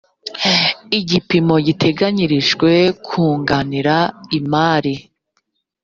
[0.99, 2.71] igipimo giteganyirijwe
[3.05, 3.95] kunganira
[4.37, 4.95] imari